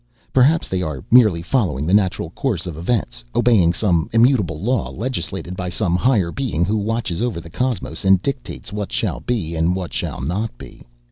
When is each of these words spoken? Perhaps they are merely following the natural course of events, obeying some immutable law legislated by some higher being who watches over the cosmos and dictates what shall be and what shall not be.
Perhaps 0.33 0.67
they 0.67 0.81
are 0.81 1.05
merely 1.11 1.43
following 1.43 1.85
the 1.85 1.93
natural 1.93 2.31
course 2.31 2.65
of 2.65 2.75
events, 2.75 3.23
obeying 3.35 3.71
some 3.71 4.09
immutable 4.11 4.59
law 4.59 4.89
legislated 4.89 5.55
by 5.55 5.69
some 5.69 5.95
higher 5.95 6.31
being 6.31 6.65
who 6.65 6.75
watches 6.77 7.21
over 7.21 7.39
the 7.39 7.51
cosmos 7.51 8.03
and 8.03 8.19
dictates 8.23 8.73
what 8.73 8.91
shall 8.91 9.19
be 9.19 9.55
and 9.55 9.75
what 9.75 9.93
shall 9.93 10.19
not 10.19 10.57
be. 10.57 10.87